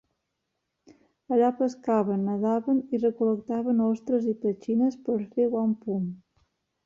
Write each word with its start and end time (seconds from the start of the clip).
Allà 1.35 1.49
pescaven, 1.59 2.23
nedaven 2.29 2.79
i 2.97 3.01
recol·lectaven 3.03 3.85
ostres 3.89 4.27
i 4.33 4.35
petxines 4.47 4.97
per 5.09 5.19
fer 5.35 5.49
wampum. 5.55 6.09